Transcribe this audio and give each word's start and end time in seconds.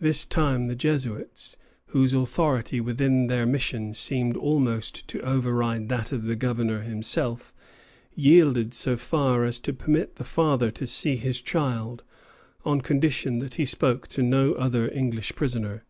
This 0.00 0.24
time 0.24 0.66
the 0.66 0.74
Jesuits, 0.74 1.56
whose 1.94 2.12
authority 2.12 2.80
within 2.80 3.28
their 3.28 3.46
mission 3.46 3.94
seemed 3.94 4.36
almost 4.36 5.06
to 5.06 5.20
override 5.20 5.88
that 5.88 6.10
of 6.10 6.24
the 6.24 6.34
governor 6.34 6.80
himself, 6.80 7.54
yielded 8.12 8.74
so 8.74 8.96
far 8.96 9.44
as 9.44 9.60
to 9.60 9.72
permit 9.72 10.16
the 10.16 10.24
father 10.24 10.72
to 10.72 10.86
see 10.88 11.14
his 11.14 11.40
child, 11.40 12.02
on 12.64 12.80
condition 12.80 13.38
that 13.38 13.54
he 13.54 13.64
spoke 13.64 14.08
to 14.08 14.20
no 14.20 14.54
other 14.54 14.90
English 14.90 15.36
prisoner. 15.36 15.84